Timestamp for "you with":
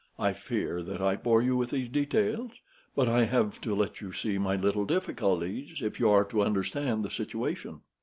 1.43-1.69